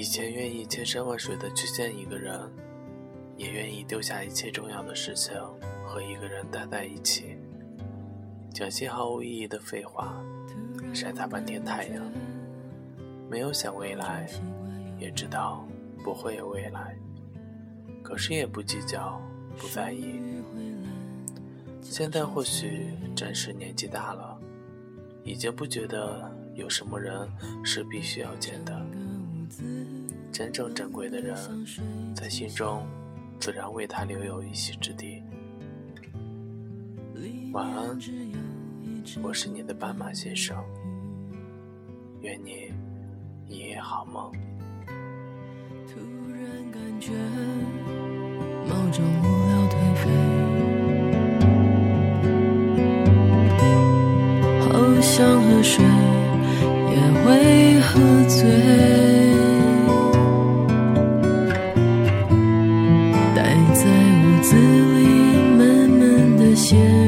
[0.00, 2.40] 以前愿意千山万水的去见一个人，
[3.36, 5.34] 也愿意丢下一切重要的事情
[5.84, 7.36] 和一个人待在一起，
[8.50, 10.18] 讲些毫无意义的废话，
[10.94, 12.02] 晒大半天太阳。
[13.28, 14.26] 没有想未来，
[14.98, 15.68] 也知道
[16.02, 16.96] 不会有未来，
[18.02, 19.20] 可是也不计较，
[19.58, 20.18] 不在意。
[21.82, 24.40] 现在或许真是年纪大了，
[25.24, 27.28] 已经不觉得有什么人
[27.62, 28.80] 是必须要见的。
[30.40, 31.36] 真正珍贵的人，
[32.14, 32.86] 在心中
[33.38, 35.22] 自然为他留有一席之地。
[37.52, 37.98] 晚安，
[39.22, 40.56] 我是你的斑马先生。
[42.22, 42.72] 愿你
[43.48, 44.32] 一夜好梦。
[45.86, 46.00] 突
[46.32, 46.40] 然
[46.72, 47.12] 感觉
[48.66, 50.08] 某种无聊颓废，
[54.62, 54.72] 好
[55.02, 55.84] 想喝水，
[66.70, 66.99] 见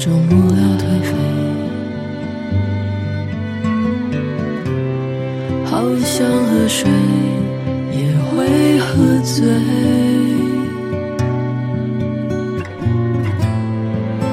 [0.00, 1.12] 终不了颓废，
[5.66, 6.90] 好像喝水
[7.92, 9.46] 也会喝醉。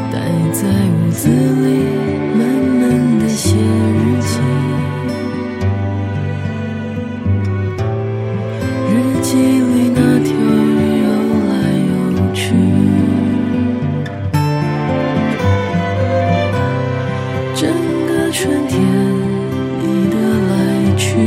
[0.10, 0.16] 待
[0.54, 1.77] 在屋子里。
[17.60, 17.68] 整
[18.06, 18.80] 个春天
[19.82, 20.16] 你的
[20.48, 21.18] 来去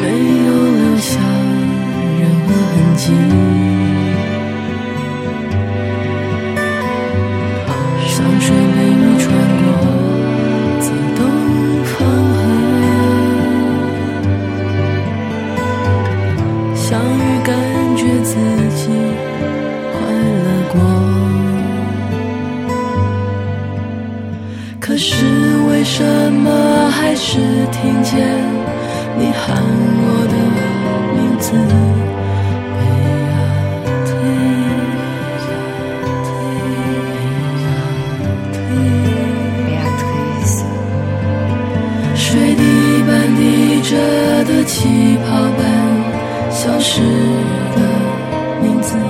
[0.00, 0.04] 没
[0.46, 1.18] 有留下
[2.20, 3.75] 任何痕迹
[27.36, 28.16] 只听见
[29.18, 29.62] 你喊
[30.00, 30.34] 我的
[31.14, 31.52] 名字？
[42.14, 42.62] 水滴
[43.06, 43.90] 般滴着
[44.44, 45.60] 的气泡般
[46.50, 47.02] 消失
[47.74, 47.78] 的
[48.62, 49.05] 名字。